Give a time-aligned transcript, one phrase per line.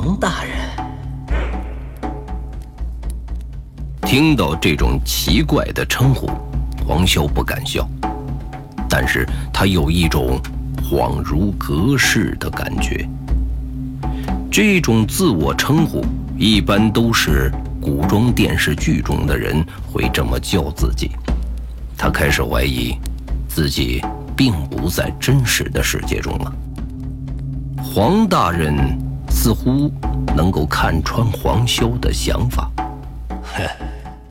[0.00, 0.54] 黄大人。
[4.02, 6.30] 听到这种奇怪的称呼，
[6.86, 7.84] 黄潇不敢笑，
[8.88, 10.40] 但是他有一种
[10.88, 13.08] 恍如隔世的感觉。
[14.48, 16.04] 这种自我称呼
[16.38, 21.10] 一般都是古装电视剧中的人会这么叫自己。
[21.96, 22.96] 他开始怀疑
[23.48, 24.00] 自己
[24.36, 26.52] 并不在真实的世界中了。
[27.82, 28.96] 黄大人
[29.30, 29.90] 似乎
[30.36, 32.70] 能够看穿黄潇的想法。
[33.28, 33.62] 哼，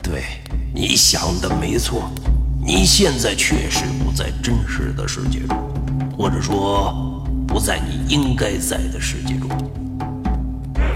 [0.02, 0.24] 对，
[0.74, 2.10] 你想的没错，
[2.64, 5.56] 你现在确实不在真实的世界中，
[6.16, 9.48] 或者说不在你应该在的世界中。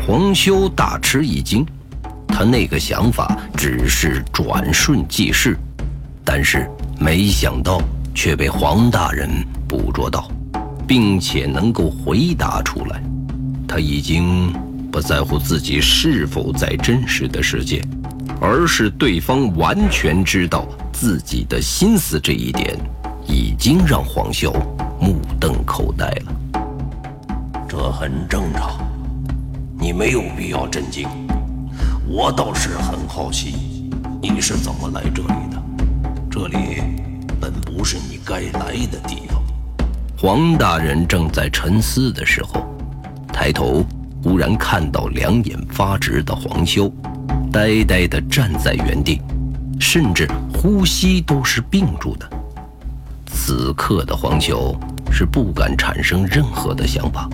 [0.06, 1.64] 黄修大吃一惊，
[2.27, 5.56] 他那个想法只是转瞬即逝，
[6.25, 7.80] 但是没想到
[8.14, 9.30] 却被黄大人
[9.69, 10.28] 捕捉到，
[10.87, 13.03] 并且能够回答出来。
[13.75, 14.53] 他已经
[14.91, 17.83] 不在乎自己是否在真实的世界，
[18.39, 22.78] 而是对方完全知道自己的心思这一点，
[23.27, 24.53] 已经让黄潇
[25.00, 26.62] 目瞪口呆了。
[27.67, 28.78] 这很正常。
[29.81, 31.09] 你没有必要震惊，
[32.06, 35.62] 我倒是很好奇，你是怎么来这里的？
[36.31, 36.83] 这里
[37.41, 39.43] 本不是你该来的地方。
[40.19, 42.67] 黄大人正在沉思的时候，
[43.33, 43.84] 抬头
[44.22, 46.92] 忽然看到两眼发直的黄修，
[47.50, 49.20] 呆呆地站在原地，
[49.80, 52.28] 甚至呼吸都是并住的。
[53.27, 54.78] 此刻的黄修
[55.10, 57.28] 是不敢产生任何的想法。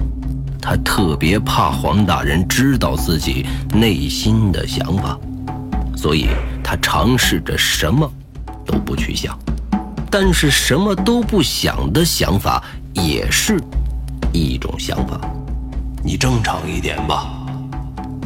[0.61, 5.19] 他特别怕黄大人知道自己内心的想法，
[5.97, 6.29] 所以
[6.63, 8.11] 他尝试着什么
[8.65, 9.39] 都不去想。
[10.11, 12.63] 但是什么都不想的想法
[12.95, 13.61] 也是
[14.33, 15.21] 一种想法。
[16.09, 17.29] 你正常一点吧，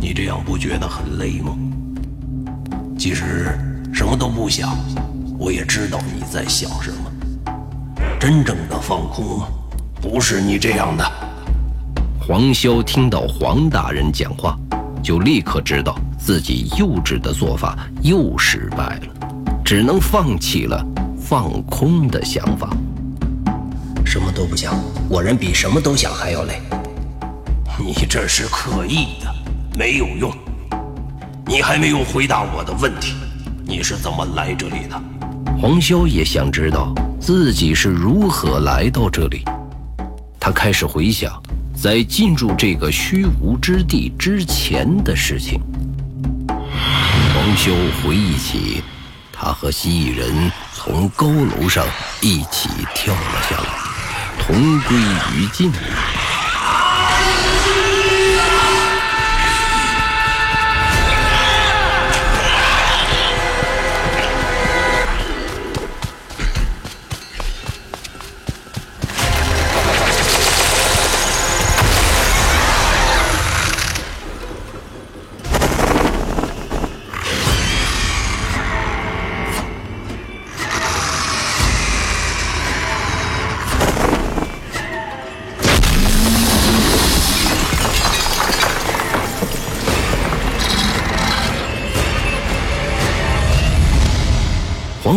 [0.00, 1.52] 你这样不觉得很累吗？
[2.96, 3.58] 其实
[3.92, 4.78] 什么都不想，
[5.36, 7.52] 我也知道你在想什么。
[8.20, 9.42] 真正的放空，
[10.00, 11.04] 不是你这样的。
[12.20, 14.56] 黄潇听到黄大人讲话，
[15.02, 19.28] 就立刻知道自己幼稚的做法又失败了，
[19.64, 20.80] 只能放弃了
[21.18, 22.70] 放空的想法。
[24.06, 24.72] 什么都不想，
[25.08, 26.62] 我人比什么都想还要累。
[27.78, 29.34] 你这是刻意的，
[29.76, 30.32] 没有用。
[31.46, 33.14] 你还没有回答我的问题，
[33.64, 35.02] 你是怎么来这里的？
[35.60, 39.44] 黄潇也想知道自己是如何来到这里，
[40.38, 41.32] 他开始回想。
[41.74, 45.60] 在进入这个虚无之地之前的事情，
[46.46, 48.84] 黄修回忆起，
[49.32, 51.84] 他和蜥蜴人从高楼上
[52.20, 53.64] 一起跳了下来，
[54.38, 54.96] 同归
[55.34, 55.72] 于尽。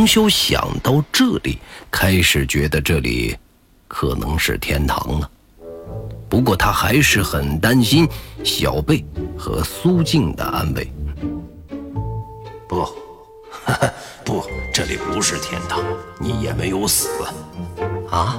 [0.06, 1.58] 黄修想到这里，
[1.90, 3.36] 开始觉得这里
[3.88, 5.28] 可能是天堂了。
[6.30, 8.08] 不过他还是很担心
[8.44, 9.04] 小贝
[9.36, 10.88] 和苏静的安危。
[12.70, 12.88] 不，
[14.24, 15.84] 不，这里不是天堂，
[16.20, 17.10] 你也没有死。
[18.12, 18.38] 啊？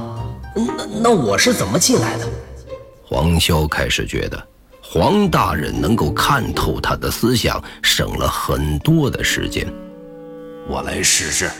[0.54, 2.28] 那那我是怎么进来的？
[3.04, 4.40] 黄潇开始觉得
[4.80, 9.66] 黄大人能够看透他的思想，省了很多的时间。
[10.68, 11.50] 我来试试。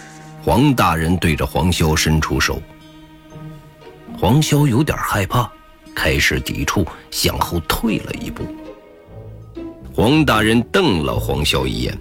[0.43, 2.63] 黄大人对着黄潇伸出手。
[4.19, 5.51] 黄潇有点害怕，
[5.95, 8.45] 开始抵触，向后退了一步。
[9.93, 11.99] 黄大人瞪了黄潇一眼，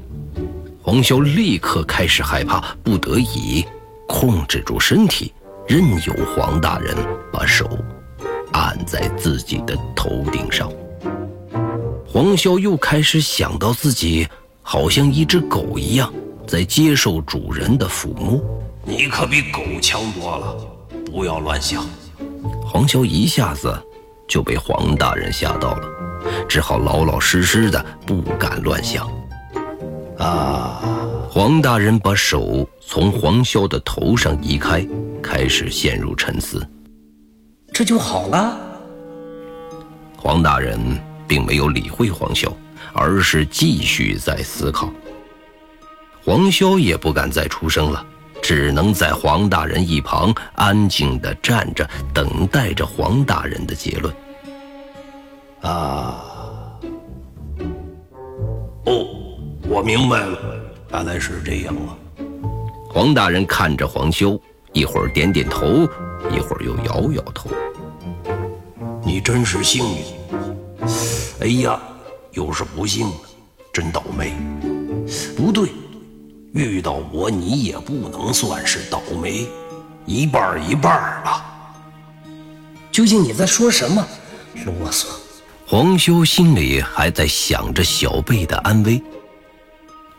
[0.81, 3.65] 黄潇立刻开始害怕，不得已
[4.07, 5.33] 控制住身体，
[5.67, 6.95] 任由黄大人
[7.33, 7.67] 把手
[8.51, 10.71] 按在自己的头顶上。
[12.07, 14.27] 黄潇又开始想到自己
[14.61, 16.13] 好像一只狗一样。
[16.47, 18.39] 在接受主人的抚摸，
[18.83, 20.55] 你可比狗强多了，
[21.05, 21.85] 不要乱想。
[22.63, 23.73] 黄潇一下子
[24.27, 25.87] 就被黄大人吓到了，
[26.47, 29.09] 只好老老实实的，不敢乱想。
[30.17, 30.81] 啊！
[31.29, 34.87] 黄大人把手从黄潇的头上移开，
[35.21, 36.65] 开始陷入沉思。
[37.73, 38.57] 这就好了。
[40.15, 40.79] 黄大人
[41.27, 42.49] 并没有理会黄潇，
[42.93, 44.89] 而是继续在思考。
[46.25, 48.03] 黄潇也不敢再出声了，
[48.41, 54.11] 只能在黄大人一旁安静地站着，等待着黄大人的结论。
[55.61, 56.25] 啊，
[58.85, 59.05] 哦，
[59.69, 60.35] 我明白了，
[60.93, 61.93] 原来是这样啊。
[62.89, 64.41] 黄大人看着黄修，
[64.73, 65.87] 一会儿点点头，
[66.31, 67.51] 一会儿又摇摇头。
[69.03, 70.03] 你真是幸运。
[71.41, 71.79] 哎呀，
[72.31, 73.13] 又是不幸了，
[73.71, 74.33] 真倒霉。
[75.37, 75.69] 不对。
[76.55, 79.45] 遇到我，你也不能算是倒霉，
[80.05, 81.45] 一半一半吧。
[82.93, 84.07] 究竟你在说什么？
[84.65, 85.07] 啰嗦！
[85.67, 89.03] 黄修心里还在想着小贝的安危，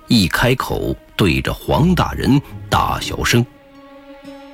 [0.08, 2.38] 一开口对着黄大人
[2.68, 3.42] 大小声。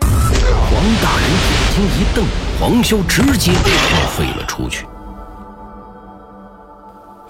[0.01, 0.71] 黄
[1.03, 2.25] 大人眼睛一瞪，
[2.61, 3.51] 黄修直接
[4.17, 4.87] 飞了出去。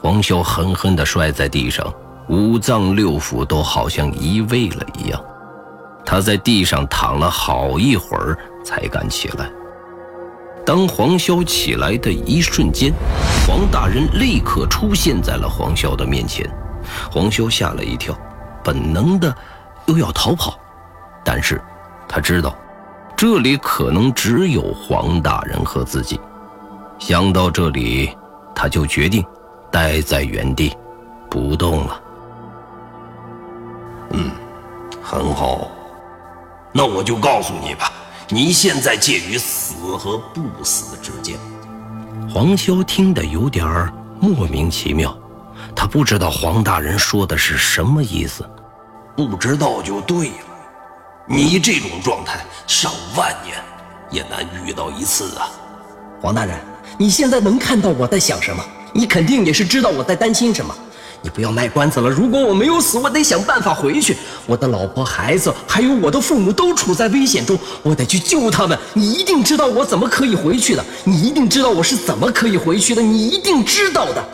[0.03, 1.91] 黄修狠狠地摔在地上。
[2.29, 5.23] 五脏六腑都好像移位了一样，
[6.05, 9.51] 他在地上躺了好一会儿才敢起来。
[10.65, 12.93] 当黄潇起来的一瞬间，
[13.47, 16.49] 黄大人立刻出现在了黄潇的面前。
[17.11, 18.17] 黄潇吓了一跳，
[18.63, 19.35] 本能的
[19.87, 20.59] 又要逃跑，
[21.25, 21.61] 但是
[22.09, 22.57] 他知道
[23.17, 26.21] 这里可能只有黄大人和自己。
[26.99, 28.17] 想到这里，
[28.55, 29.25] 他就决定
[29.71, 30.73] 待在原地
[31.29, 32.01] 不动了。
[34.13, 34.31] 嗯，
[35.03, 35.71] 很好。
[36.73, 37.93] 那我就告诉你吧，
[38.29, 41.39] 你现在介于死和不死之间。
[42.33, 45.17] 黄潇听得有点莫名其妙，
[45.77, 48.49] 他不知道黄大人说的是什么意思。
[49.15, 50.35] 不知道就对了。
[51.27, 53.57] 你这种状态，上万年
[54.11, 55.51] 也难遇到一次啊。
[56.21, 56.59] 黄大人，
[56.97, 58.65] 你现在能看到我在想什么？
[58.95, 60.75] 你肯定也是知道我在担心什么。
[61.23, 62.11] 你不要卖关子了。
[62.11, 64.17] 如果我没有死，我得想办法回去。
[64.45, 68.77] 我的老婆、孩子，还有我的父母都处在危险中，我得去救他们。
[68.93, 70.85] 你一定知道我怎么可以回去的。
[71.05, 73.01] 你一定知道我是怎么可以回去的。
[73.01, 74.25] 你一定知道的。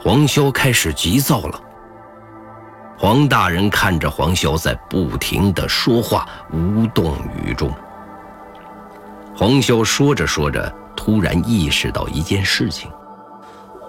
[0.00, 1.60] 黄潇开始急躁了。
[2.96, 7.72] 黄大人看着黄潇在不停的说话，无动于衷。
[9.36, 12.88] 黄潇说着说着，突然意识到一件事情。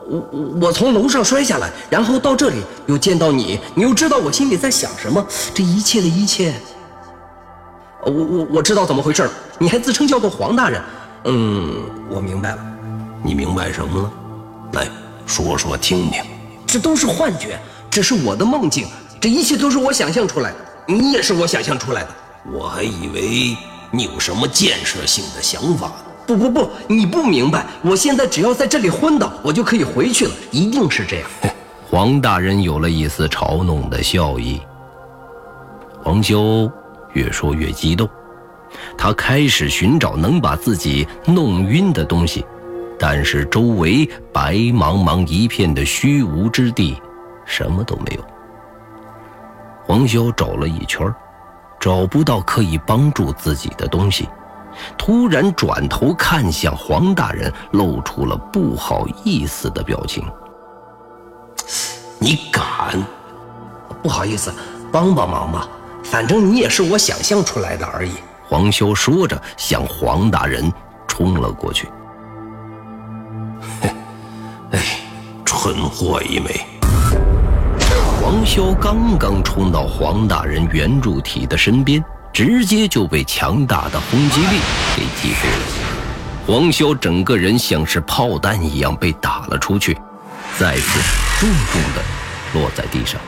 [0.08, 5.26] 我我从楼上摔下来，然后到这里又见到你，你又知道我心里在想什么？
[5.54, 6.54] 这一切的一切，
[8.06, 10.82] 我我我知道怎么回事了你还自称叫做黄大人，
[11.24, 12.60] 嗯，我明白了。
[13.24, 14.12] 你明白什么了？
[14.74, 14.88] 来
[15.26, 16.24] 说说听听。
[16.68, 17.60] 这都是幻觉，
[17.90, 18.88] 只是我的梦境，
[19.20, 20.58] 这一切都是我想象出来的。
[20.88, 22.10] 你也是我想象出来的。
[22.54, 23.58] 我还以为
[23.90, 25.96] 你有什么建设性的想法呢。
[26.26, 27.66] 不不不，你不明白。
[27.82, 30.32] 我现在只要在这里昏倒，我就可以回去了。
[30.52, 31.30] 一定是这样。
[31.90, 34.62] 黄大人有了一丝嘲弄的笑意。
[36.04, 36.70] 黄修
[37.14, 38.10] 越说越激动，
[38.98, 42.46] 他开始寻找能把自己弄晕的东西，
[43.00, 47.02] 但是周围白茫茫一片的虚无之地，
[47.46, 48.26] 什么都没有。
[49.86, 51.14] 黄修找了一圈，
[51.80, 54.28] 找不到可以帮助自己的东西。
[54.98, 60.24] 突然转头看向黄大人，露出了不好意思的表情。
[62.20, 63.02] 你敢？
[64.02, 64.54] 不好意思，
[64.92, 65.68] 帮帮忙吧，
[66.04, 68.12] 反正你也是我想象出来的而已。
[68.48, 70.72] 黄修说着，向黄大人
[71.08, 71.90] 冲了过去。
[74.72, 75.00] 哎，
[75.44, 76.66] 蠢货一枚！
[78.22, 82.04] 黄修刚刚冲到黄大人圆柱体的身边。
[82.36, 84.60] 直接就被强大的轰击力
[84.94, 85.66] 给击飞了，
[86.46, 89.98] 黄潇整个人像是炮弹一样被打了出去，
[90.60, 91.00] 再次
[91.40, 92.04] 重重的
[92.54, 93.22] 落在地上，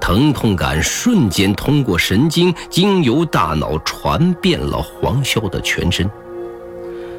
[0.00, 6.08] 疼痛感瞬间通过神经经由大脑传遍了黄潇的全身。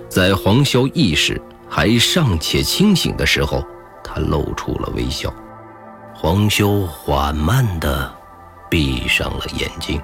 [0.07, 3.61] 在黄潇意识还尚且清醒的时候，
[4.01, 5.33] 他露出了微笑。
[6.15, 8.20] 黄潇缓慢的。
[8.71, 10.01] 闭上了眼睛。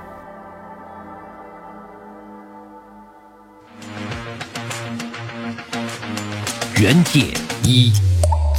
[6.77, 7.33] 原界
[7.63, 7.93] 一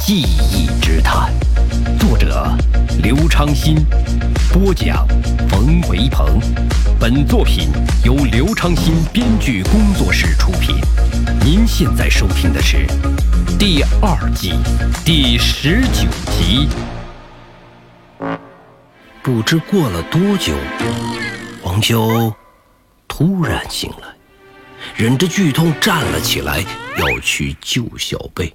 [0.03, 1.31] 记忆之谈，
[1.99, 2.51] 作者
[3.03, 3.85] 刘昌新，
[4.51, 5.07] 播讲
[5.47, 6.41] 冯维鹏。
[6.99, 7.69] 本作品
[8.03, 10.75] 由刘昌新编剧工作室出品。
[11.45, 12.87] 您现在收听的是
[13.59, 14.53] 第二季
[15.05, 16.67] 第十九集。
[19.21, 20.55] 不知过了多久，
[21.61, 22.33] 黄修
[23.07, 24.07] 突然醒来，
[24.95, 26.63] 忍着剧痛站了起来，
[26.97, 28.53] 要去救小贝。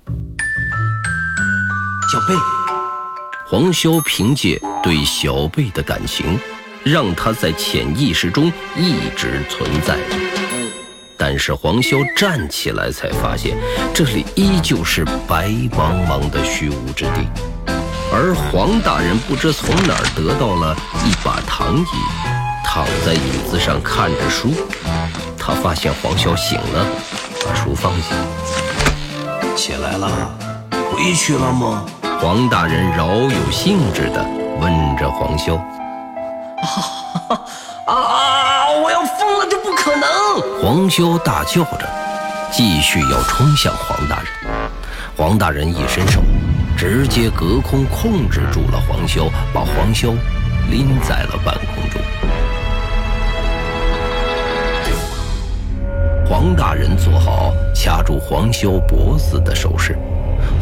[2.11, 2.35] 小贝，
[3.47, 6.39] 黄潇凭借对小贝的感情，
[6.83, 10.17] 让他在潜意识中一直存在着。
[11.17, 13.57] 但是黄潇站起来才发现，
[13.95, 17.54] 这里依旧是白茫茫的虚无之地。
[18.17, 20.73] 而黄大人不知从哪儿得到了
[21.05, 21.85] 一把躺椅，
[22.65, 24.55] 躺在椅子上看着书。
[25.37, 26.87] 他发现黄潇醒了，
[27.45, 28.15] 把书放下。
[29.57, 30.09] 起来了，
[30.93, 31.85] 回去了吗？
[32.21, 34.25] 黄大人饶有兴致地
[34.61, 35.59] 问着黄潇。
[37.87, 38.71] 啊啊！
[38.81, 40.63] 我要疯了，这不可能！
[40.63, 41.81] 黄潇大叫着，
[42.53, 44.27] 继续要冲向黄大人。
[45.17, 46.23] 黄大人一伸手，
[46.77, 50.15] 直接隔空控制住了黄潇，把黄潇
[50.71, 52.01] 拎在了半空中。
[56.27, 59.97] 黄大人做好掐住黄潇脖子的手势，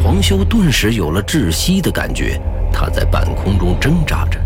[0.03, 2.39] 黄潇顿时有了窒息的感觉，
[2.71, 4.39] 他在半空中挣扎着。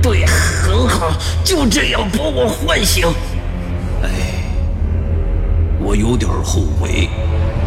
[0.00, 1.12] 对，很好，
[1.44, 3.06] 就这样把我唤醒。
[4.02, 4.08] 哎，
[5.80, 7.08] 我有点后悔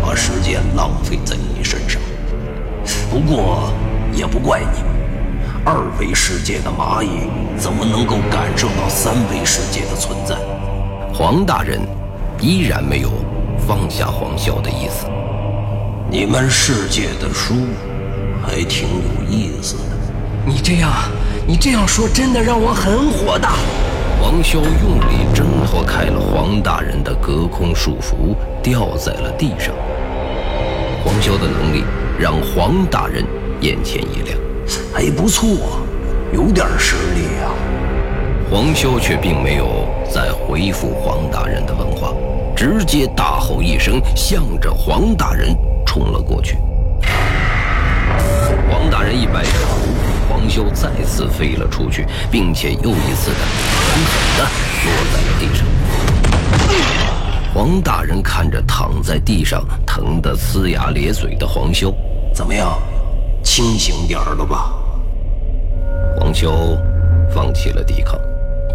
[0.05, 1.99] 把时间浪费在你身上，
[3.09, 3.73] 不过
[4.13, 4.93] 也不怪你们。
[5.65, 10.35] 二维世界的蚂蚁怎么能够感受到三维世界的存在？
[11.11, 11.81] 黄大人
[12.39, 13.09] 依然没有
[13.67, 15.07] 放下黄潇的意思。
[16.07, 17.55] 你们世界的书
[18.45, 19.83] 还挺有意思的。
[20.45, 20.91] 你这样，
[21.47, 23.53] 你这样说真的让我很火大。
[24.21, 29.73] 黄潇用力挣脱开了黄大人的隔空束缚，掉在了地上。
[31.05, 31.83] 黄潇的能力
[32.19, 33.23] 让黄大人
[33.61, 34.35] 眼前一亮，
[34.91, 35.79] 还不错，
[36.33, 37.53] 有点实力啊。
[38.49, 42.11] 黄潇却并没有再回复黄大人的问话，
[42.55, 46.57] 直接大吼一声，向着黄大人冲了过去。
[48.67, 49.59] 黄大人一摆手，
[50.27, 53.45] 黄潇再次飞了出去，并且又一次的
[53.85, 54.43] 狠狠的
[54.83, 55.67] 落在了地上。
[57.55, 61.95] 黄大人看着躺在地上疼得呲牙咧嘴的黄修，
[62.33, 62.77] 怎么样，
[63.45, 64.73] 清醒点了吧？
[66.19, 66.77] 黄修
[67.33, 68.19] 放弃了抵抗。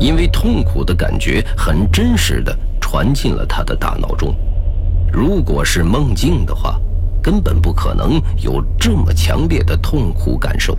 [0.00, 4.34] 因为痛苦的感觉很真实的传进了他的大脑中，
[5.12, 6.80] 如果是梦境的话，
[7.22, 10.75] 根本不可能有这么强烈的痛苦感受。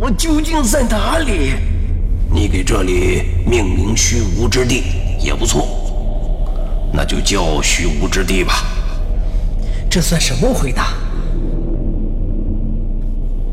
[0.00, 1.52] 我究竟在哪里？
[2.30, 4.84] 你给这里命名虚无之地
[5.20, 5.66] 也不错，
[6.92, 8.64] 那就叫虚无之地吧。
[9.90, 10.94] 这算什么回答？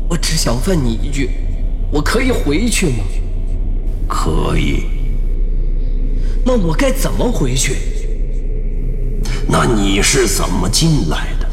[0.08, 1.30] 我只想问你一句，
[1.90, 3.04] 我可以回去吗？
[4.08, 4.84] 可以，
[6.44, 7.76] 那我该怎么回去？
[9.46, 11.48] 那你是怎么进来的？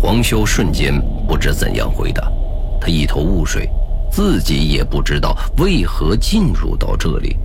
[0.00, 2.30] 黄修瞬间不知怎样回答，
[2.80, 3.68] 他一头雾水，
[4.12, 7.36] 自己也不知道为何进入到这里。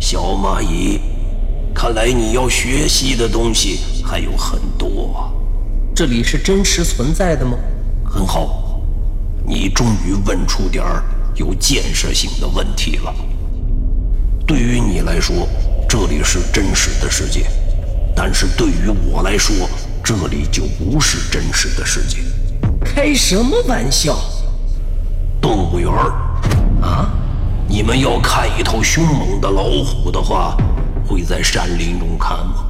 [0.00, 1.00] 小蚂蚁，
[1.76, 5.30] 看来你要学习的东西还有很多。
[5.94, 7.54] 这里是真实存在的吗？
[8.02, 8.80] 很好，
[9.46, 11.04] 你终于问出点儿。
[11.34, 13.14] 有建设性的问题了。
[14.46, 15.46] 对于你来说，
[15.86, 17.42] 这里是真实的世界；
[18.14, 19.68] 但是对于我来说，
[20.02, 22.20] 这里就不是真实的世界。
[22.82, 24.18] 开什么玩笑？
[25.42, 26.10] 动物园儿
[26.80, 27.12] 啊？
[27.68, 30.56] 你们要看一头凶猛的老虎的话，
[31.06, 32.66] 会在山林中看吗？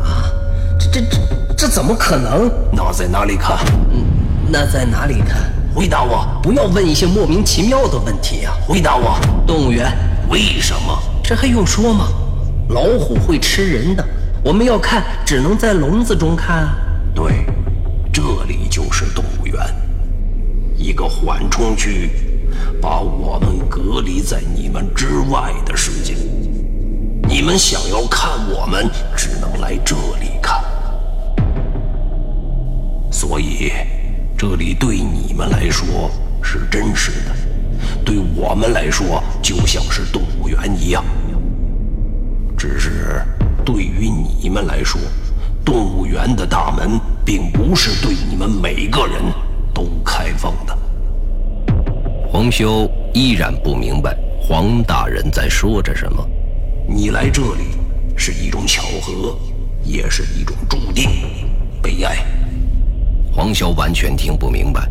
[0.00, 0.30] 啊？
[0.78, 1.18] 这这这
[1.56, 2.50] 这怎么可能？
[2.72, 3.58] 那在哪里看？
[3.90, 4.04] 嗯，
[4.50, 5.52] 那在哪里看？
[5.74, 6.26] 回答我！
[6.42, 8.54] 不要问一些莫名其妙的问题啊！
[8.66, 9.18] 回答我！
[9.46, 9.92] 动物园？
[10.30, 10.98] 为什么？
[11.22, 12.08] 这还用说吗？
[12.70, 14.04] 老虎会吃人的，
[14.42, 16.76] 我们要看，只能在笼子中看啊！
[17.14, 17.44] 对，
[18.10, 19.54] 这里就是动物园，
[20.76, 22.10] 一个缓冲区，
[22.80, 26.15] 把我们隔离在你们之外的世界。
[27.36, 30.64] 你们想要看我们，只能来这里看。
[33.12, 33.70] 所以。
[34.38, 36.10] 这里对你们来说
[36.42, 37.34] 是真实的，
[38.04, 41.04] 对我们来说就像是动物园一样。
[42.56, 43.22] 只是
[43.64, 44.98] 对于你们来说，
[45.62, 49.22] 动物园的大门并不是对你们每个人
[49.74, 50.78] 都开放的。
[52.30, 56.26] 黄修依然不明白黄大人在说着什么。
[56.88, 57.64] 你来这里
[58.16, 59.36] 是一种巧合，
[59.82, 61.10] 也是一种注定，
[61.82, 62.16] 悲哀。
[63.32, 64.88] 黄潇完全听不明白，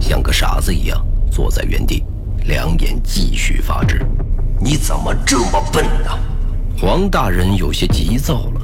[0.00, 2.02] 像个傻子一样坐在原地，
[2.46, 4.00] 两眼继续发直。
[4.58, 6.18] 你怎么这么笨呢？
[6.80, 8.60] 黄大人有些急躁了。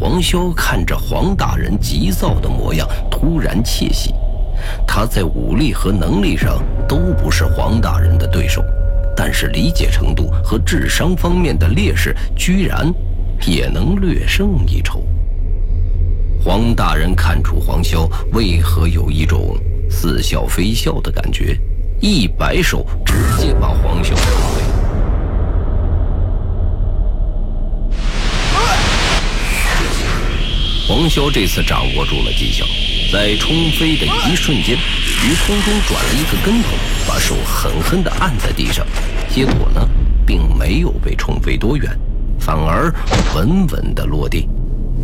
[0.00, 4.14] 黄潇看着黄大人急躁的模样，突然窃喜。
[4.86, 8.64] 他在武力和能力上都不是黄大人的对手，
[9.24, 12.92] 但是理解程度和智商方面的劣势，居然
[13.46, 15.06] 也能略胜一筹。
[16.44, 19.56] 黄大人看出黄潇为何有一种
[19.88, 21.56] 似笑非笑的感觉，
[22.00, 24.62] 一摆手，直接把黄潇推飞。
[30.88, 32.66] 黄潇这次掌握住了技巧，
[33.12, 36.70] 在冲飞的一瞬间，于空中转了一个跟头，
[37.08, 38.84] 把手狠狠地按在地上。
[39.32, 39.88] 结果呢，
[40.26, 41.98] 并没有被冲飞多远，
[42.38, 42.92] 反而
[43.34, 44.46] 稳稳的落地。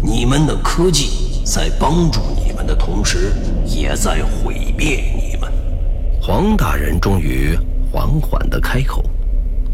[0.02, 3.32] 你们的科技在帮助你们的同时，
[3.64, 5.50] 也在毁灭你们。
[6.20, 7.58] 黄大人终于
[7.90, 9.02] 缓缓的开口，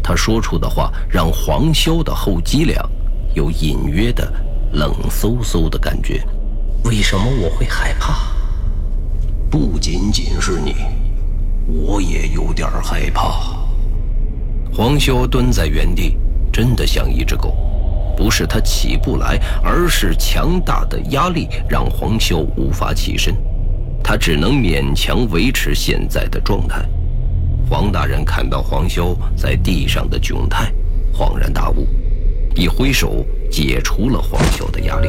[0.01, 2.89] 他说出的话让黄潇的后脊梁
[3.33, 4.31] 有隐约的。
[4.71, 6.21] 冷飕飕的感觉，
[6.83, 8.13] 为什么我会害怕？
[9.49, 10.75] 不仅仅是你，
[11.65, 13.54] 我也有点害怕。
[14.77, 16.17] 黄修蹲在原地，
[16.51, 17.55] 真的像一只狗。
[18.17, 23.33] 不是他起不来，而是强大的压力让黄修无法起身，
[24.03, 26.83] 他只能勉强维持现在的状态。
[27.69, 30.69] 黄大人看到黄修在地上的窘态，
[31.13, 31.87] 恍然大悟。
[32.53, 35.07] 一挥手，解除了黄潇的压力。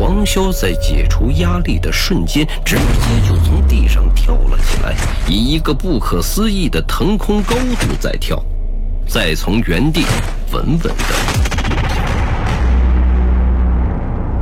[0.00, 4.96] 黄潇在解除压力的瞬间，直接就从地上跳了起来，
[5.28, 8.42] 以一个不可思议的腾空高度在跳，
[9.06, 10.06] 再从原地
[10.52, 10.94] 稳稳的。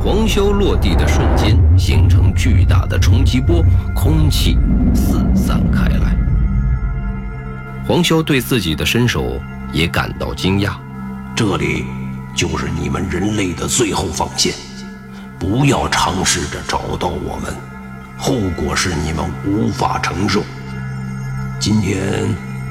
[0.01, 3.61] 黄潇落地的瞬间，形成巨大的冲击波，
[3.93, 4.57] 空气
[4.95, 6.15] 四散开来。
[7.85, 9.37] 黄潇对自己的身手
[9.73, 10.71] 也感到惊讶。
[11.35, 11.83] 这里
[12.33, 14.53] 就是你们人类的最后防线，
[15.39, 17.55] 不要尝试着找到我们，
[18.17, 20.43] 后果是你们无法承受。
[21.59, 21.97] 今天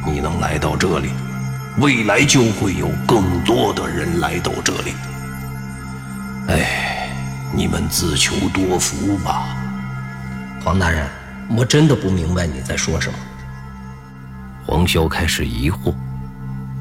[0.07, 1.09] 你能来到这里，
[1.79, 4.93] 未来就会有更多的人来到这里。
[6.49, 7.11] 哎，
[7.55, 9.57] 你们自求多福吧。
[10.63, 11.07] 黄大人，
[11.57, 13.19] 我真的不明白你在说什么。
[14.67, 15.95] 黄潇开始疑惑。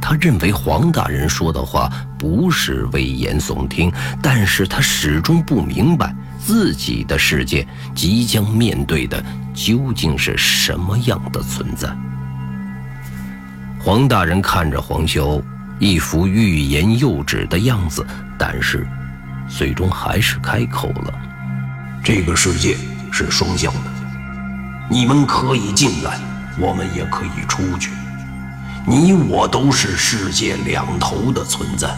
[0.01, 11.89] 他认为黄大人说的话不是危言耸听，但是他始终不明白自己的世界即将面对的究竟是什么样的存在。
[13.79, 15.43] 黄大人看着黄修，
[15.79, 18.05] 一副欲言又止的样子，
[18.37, 18.87] 但是
[19.49, 21.13] 最终还是开口了
[22.03, 22.75] ：“这个世界
[23.11, 23.91] 是双向的，
[24.89, 26.19] 你们可以进来，
[26.59, 27.91] 我们也可以出去。”
[28.89, 31.93] 你我都是世界两头的存在，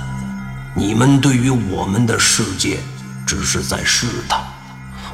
[0.75, 2.79] 你们对于我们的世界
[3.27, 4.41] 只是在试探，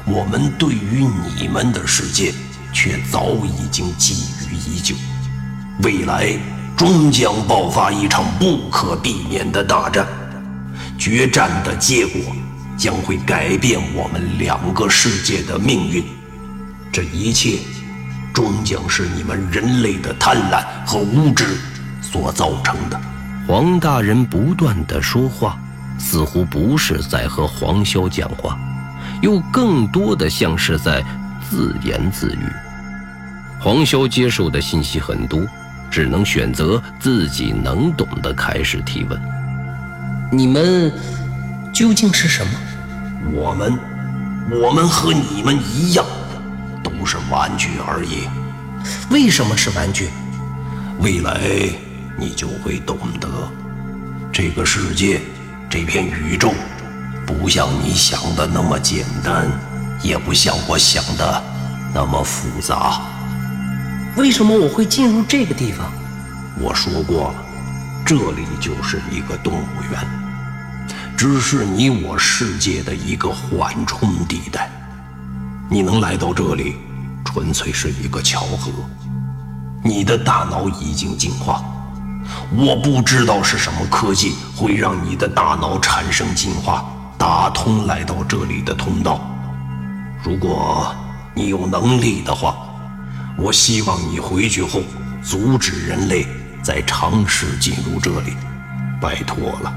[0.06, 2.32] 我们对于你们的世界
[2.72, 4.94] 却早已经觊觎已久。
[5.82, 6.34] 未来
[6.74, 10.06] 终将爆发一场不可避免的大战，
[10.98, 12.22] 决战的结果
[12.78, 16.02] 将会改变我们两个世界的命运。
[16.90, 17.58] 这一切。
[18.36, 21.56] 终将是你们人类的贪婪和无知
[22.02, 23.00] 所造成的。
[23.48, 25.58] 黄大人不断的说话，
[25.98, 28.58] 似乎不是在和黄潇讲话，
[29.22, 31.02] 又更多的像是在
[31.48, 32.44] 自言自语。
[33.58, 35.40] 黄潇接受的信息很多，
[35.90, 39.18] 只能选择自己能懂的开始提问。
[40.30, 40.92] 你们
[41.72, 42.52] 究竟是什么？
[43.32, 43.78] 我们，
[44.62, 46.04] 我们和你们一样。
[47.06, 48.28] 是玩具而已。
[49.10, 50.10] 为什么是玩具？
[50.98, 51.40] 未来
[52.18, 53.28] 你就会懂得，
[54.32, 55.20] 这个世界，
[55.70, 56.52] 这片宇宙，
[57.26, 59.46] 不像你想的那么简单，
[60.02, 61.44] 也不像我想的
[61.94, 63.00] 那么复杂。
[64.16, 65.92] 为什么我会进入这个地方？
[66.58, 67.44] 我说过了，
[68.06, 70.00] 这里就是一个动物园，
[71.16, 74.70] 只是你我世界的一个缓冲地带。
[75.68, 76.76] 你能来到这里，
[77.26, 78.70] 纯粹是一个巧合。
[79.84, 81.62] 你的大脑已经进化，
[82.56, 86.84] 我不知道是什么科技会让你的大脑产生进化，
[87.18, 89.20] 打通来到这里的通道。
[90.24, 90.94] 如果
[91.34, 92.56] 你有能力的话，
[93.36, 94.80] 我希望你回去后
[95.22, 96.26] 阻止人类
[96.62, 98.34] 再尝试进入这里。
[99.00, 99.72] 拜托了。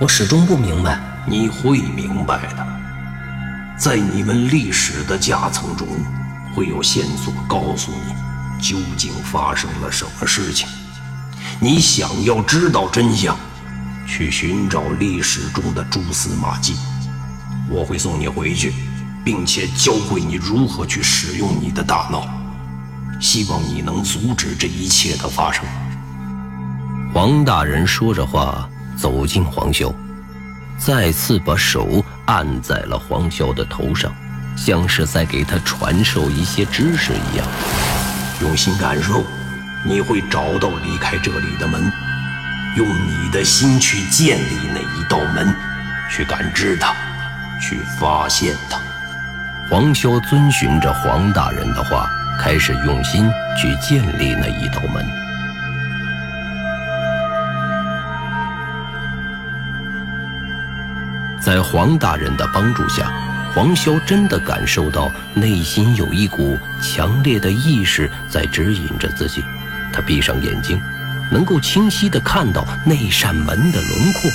[0.00, 2.66] 我始终不明白，你会明白的。
[3.76, 5.88] 在你们历史的夹层中，
[6.54, 10.68] 会有线索告诉你究竟发生了什么事情。
[11.60, 13.36] 你想要知道真相，
[14.06, 16.74] 去寻找历史中的蛛丝马迹。
[17.68, 18.72] 我会送你回去，
[19.24, 22.26] 并且教会你如何去使用你的大脑。
[23.20, 25.64] 希望你能阻止这一切的发生。
[27.12, 29.92] 黄大人说着话，走进黄潇，
[30.76, 34.12] 再次把手按在了黄潇的头上，
[34.56, 37.46] 像是在给他传授一些知识一样。
[38.40, 39.24] 用心感受，
[39.84, 41.90] 你会找到离开这里的门。
[42.76, 45.54] 用你的心去建立那一道门，
[46.10, 46.92] 去感知它，
[47.60, 48.78] 去发现它。
[49.70, 55.06] 黄潇遵循着黄大人的话，开始用心去建立那一道门。
[61.40, 63.12] 在黄大人的帮助下，
[63.54, 69.44] 黄潇真的感受到内心有一股强烈的意识在指引着自己。
[69.92, 70.80] 他闭上眼睛，
[71.30, 74.28] 能够清晰地看到那扇门的轮廓。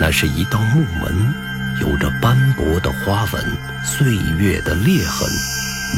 [0.00, 1.34] 那是一道木门，
[1.82, 3.44] 有着斑驳的花纹、
[3.84, 5.28] 岁月的裂痕，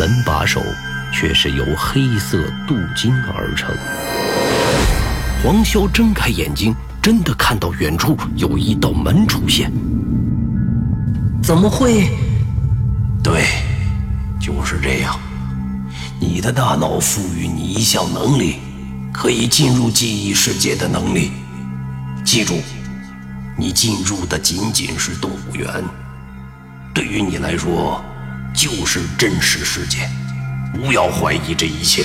[0.00, 0.60] 门把手
[1.12, 3.72] 却是由黑色镀金而成。
[5.44, 9.70] 黄潇睁开眼睛，真的看到远处有一道门出现。
[11.40, 12.10] 怎么会？
[13.22, 13.44] 对，
[14.40, 15.18] 就是这样。
[16.18, 18.58] 你的大脑赋予你一项能力，
[19.12, 21.32] 可以进入记忆世界的能力。
[22.24, 22.60] 记住，
[23.56, 25.68] 你进入的仅仅是动物园，
[26.92, 28.04] 对于你来说
[28.52, 30.08] 就是真实世界。
[30.72, 32.04] 不要怀疑这一切。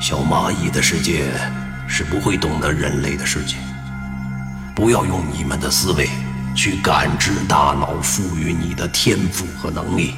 [0.00, 1.24] 小蚂蚁的世界
[1.86, 3.56] 是不会懂得人类的世界。
[4.74, 6.08] 不要用你们的思维。
[6.54, 10.14] 去感知大脑赋予你的天赋和能力，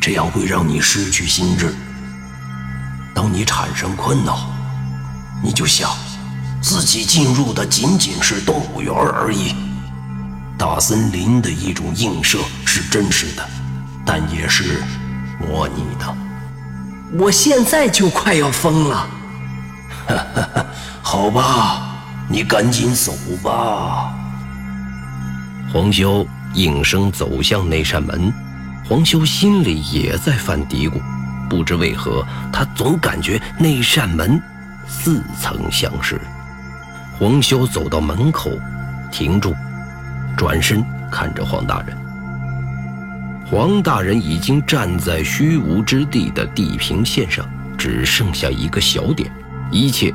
[0.00, 1.74] 这样会让你失去心智。
[3.14, 4.38] 当你产生困扰，
[5.42, 5.90] 你就想，
[6.60, 9.54] 自己进入的仅仅是动物园而已。
[10.56, 13.48] 大森林的一种映射是真实的，
[14.04, 14.82] 但也是
[15.40, 16.16] 模拟的。
[17.18, 19.08] 我现在就快要疯了。
[20.06, 20.66] 哈哈，
[21.02, 21.82] 好吧，
[22.28, 24.12] 你赶紧走吧。
[25.70, 28.32] 黄修应声走向那扇门，
[28.88, 30.94] 黄修心里也在犯嘀咕，
[31.48, 34.40] 不知为何，他总感觉那扇门
[34.86, 36.18] 似曾相识。
[37.18, 38.50] 黄修走到门口，
[39.12, 39.54] 停住，
[40.36, 41.96] 转身看着黄大人。
[43.44, 49.30] 黄大人已经站在虚无之地的地平线上，只剩下一个小点，
[49.70, 50.14] 一切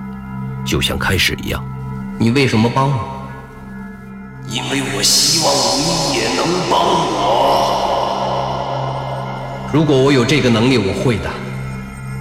[0.66, 1.64] 就像开始一样。
[2.20, 3.23] 你为什么帮我？
[4.48, 6.80] 因为我希望你也能帮
[7.14, 7.22] 我。
[9.72, 11.30] 如果我有这个能力，我会的。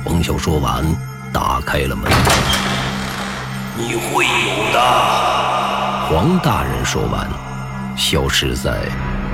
[0.05, 0.85] 黄潇说完，
[1.33, 2.11] 打开了门。
[3.77, 4.81] 你会有的。
[6.09, 7.29] 黄大人说完，
[7.97, 8.81] 消失在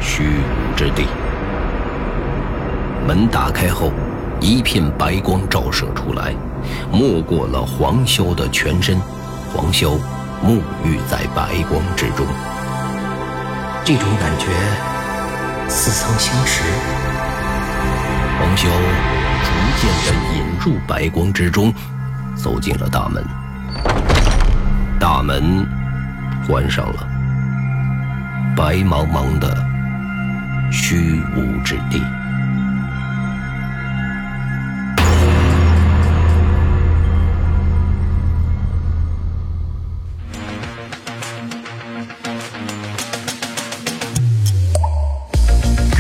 [0.01, 1.07] 虚无之地。
[3.07, 3.93] 门打开后，
[4.41, 6.35] 一片白光照射出来，
[6.93, 9.01] 没过了黄潇的全身。
[9.55, 9.99] 黄潇
[10.45, 12.27] 沐浴在白光之中。
[13.89, 14.49] 这种感觉
[15.67, 16.63] 似曾相识。
[18.39, 21.73] 王潇逐渐的引入白光之中，
[22.37, 23.25] 走进了大门。
[25.01, 25.67] 大门
[26.47, 27.09] 关上了，
[28.55, 29.57] 白茫茫的
[30.71, 32.03] 虚无之地。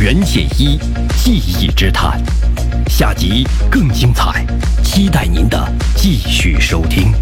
[0.09, 0.79] 袁解一，
[1.23, 2.18] 记忆之谈，
[2.88, 4.42] 下集更精彩，
[4.83, 7.12] 期待您的继续收听。